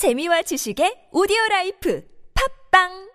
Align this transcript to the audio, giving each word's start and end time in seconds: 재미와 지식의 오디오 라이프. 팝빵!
재미와 0.00 0.40
지식의 0.48 1.12
오디오 1.12 1.36
라이프. 1.50 2.00
팝빵! 2.32 3.09